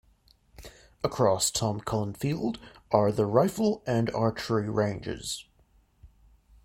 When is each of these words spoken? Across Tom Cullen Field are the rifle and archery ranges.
Across 1.03 1.51
Tom 1.51 1.79
Cullen 1.79 2.15
Field 2.15 2.57
are 2.91 3.11
the 3.11 3.27
rifle 3.27 3.83
and 3.85 4.09
archery 4.15 4.67
ranges. 4.67 5.45